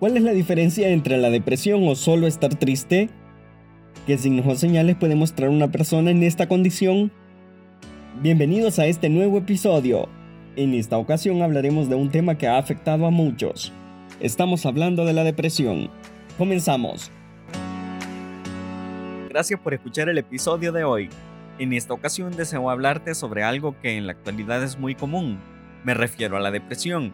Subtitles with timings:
[0.00, 3.10] ¿Cuál es la diferencia entre la depresión o solo estar triste?
[4.06, 7.12] ¿Qué signos o señales puede mostrar una persona en esta condición?
[8.22, 10.08] Bienvenidos a este nuevo episodio.
[10.56, 13.74] En esta ocasión hablaremos de un tema que ha afectado a muchos.
[14.20, 15.90] Estamos hablando de la depresión.
[16.38, 17.10] Comenzamos.
[19.28, 21.10] Gracias por escuchar el episodio de hoy.
[21.58, 25.38] En esta ocasión deseo hablarte sobre algo que en la actualidad es muy común.
[25.84, 27.12] Me refiero a la depresión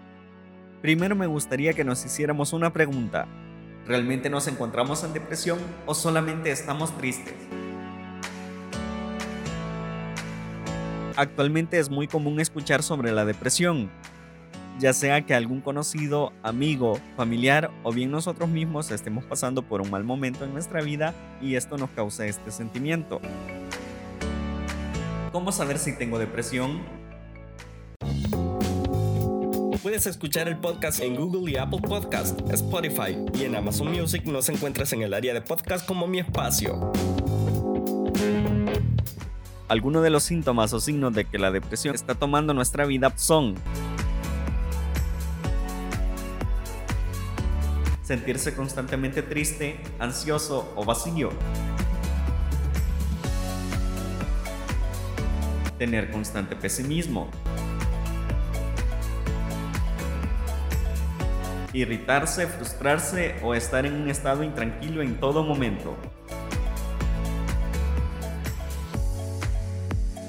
[0.86, 3.26] Primero me gustaría que nos hiciéramos una pregunta.
[3.88, 7.34] ¿Realmente nos encontramos en depresión o solamente estamos tristes?
[11.16, 13.90] Actualmente es muy común escuchar sobre la depresión,
[14.78, 19.90] ya sea que algún conocido, amigo, familiar o bien nosotros mismos estemos pasando por un
[19.90, 23.20] mal momento en nuestra vida y esto nos causa este sentimiento.
[25.32, 26.80] ¿Cómo saber si tengo depresión?
[29.86, 34.48] Puedes escuchar el podcast en Google y Apple Podcast, Spotify y en Amazon Music nos
[34.48, 36.90] encuentras en el área de podcast como Mi Espacio.
[39.68, 43.54] Algunos de los síntomas o signos de que la depresión está tomando nuestra vida son
[48.02, 51.30] sentirse constantemente triste, ansioso o vacío,
[55.78, 57.30] tener constante pesimismo,
[61.76, 65.94] irritarse, frustrarse o estar en un estado intranquilo en todo momento.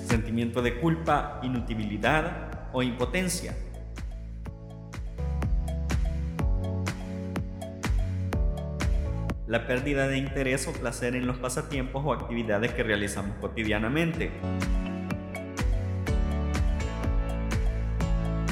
[0.08, 3.56] Sentimiento de culpa, inutilidad o impotencia.
[9.48, 14.32] La pérdida de interés o placer en los pasatiempos o actividades que realizamos cotidianamente.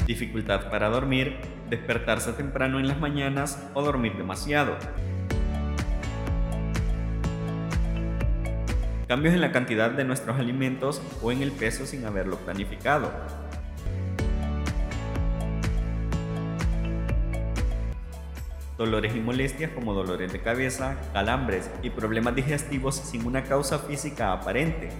[0.06, 4.76] Dificultad para dormir, despertarse temprano en las mañanas o dormir demasiado.
[9.08, 13.12] Cambios en la cantidad de nuestros alimentos o en el peso sin haberlo planificado.
[18.76, 24.32] Dolores y molestias como dolores de cabeza, calambres y problemas digestivos sin una causa física
[24.32, 24.90] aparente.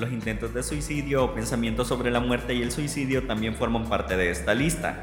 [0.00, 4.16] Los intentos de suicidio o pensamientos sobre la muerte y el suicidio también forman parte
[4.16, 5.02] de esta lista.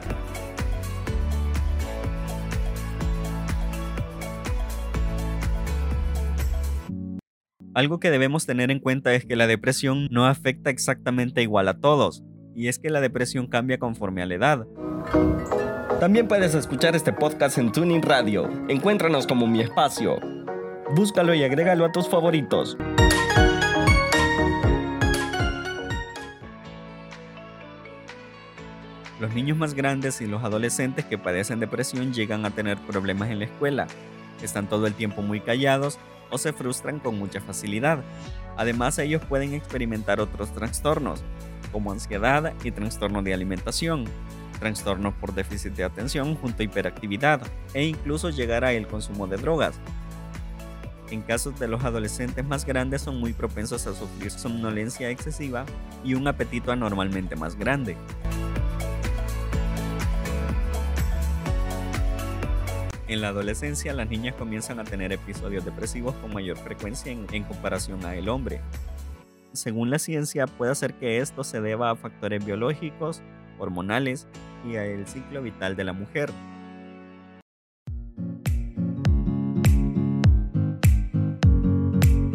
[7.76, 11.80] Algo que debemos tener en cuenta es que la depresión no afecta exactamente igual a
[11.80, 12.24] todos,
[12.56, 14.68] y es que la depresión cambia conforme a la edad.
[16.00, 18.50] También puedes escuchar este podcast en Tuning Radio.
[18.68, 20.20] Encuéntranos como Mi Espacio.
[20.96, 22.76] Búscalo y agrégalo a tus favoritos.
[29.20, 33.40] Los niños más grandes y los adolescentes que padecen depresión llegan a tener problemas en
[33.40, 33.88] la escuela,
[34.44, 35.98] están todo el tiempo muy callados
[36.30, 38.04] o se frustran con mucha facilidad.
[38.58, 41.24] Además, ellos pueden experimentar otros trastornos,
[41.72, 44.06] como ansiedad y trastorno de alimentación,
[44.60, 47.42] trastornos por déficit de atención junto a hiperactividad
[47.74, 49.80] e incluso llegar a el consumo de drogas.
[51.10, 55.66] En casos de los adolescentes más grandes son muy propensos a sufrir somnolencia excesiva
[56.04, 57.96] y un apetito anormalmente más grande.
[63.08, 68.04] En la adolescencia, las niñas comienzan a tener episodios depresivos con mayor frecuencia en, comparación
[68.06, 68.60] a el hombre.
[69.54, 73.22] Según la ciencia, puede ser que esto se deba a factores biológicos,
[73.60, 74.28] hormonales
[74.70, 76.30] y al ciclo vital de la mujer.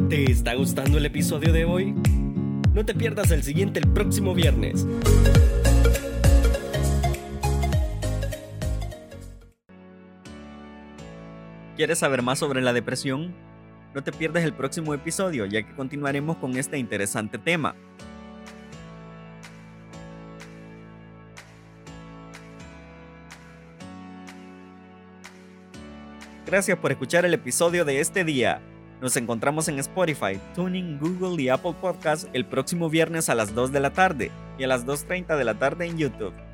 [0.08, 1.94] ¿Te está gustando el episodio de hoy?
[2.72, 4.86] No te pierdas el siguiente el próximo viernes.
[11.82, 13.34] ¿Quieres saber más sobre la depresión?
[13.92, 17.74] No te pierdas el próximo episodio, ya que continuaremos con este interesante tema.
[26.46, 28.62] Gracias por escuchar el episodio de este día.
[29.00, 33.72] Nos encontramos en Spotify, Tuning, Google y Apple Podcasts el próximo viernes a las 2
[33.72, 36.51] de la tarde y a las 2.30 de la tarde en YouTube.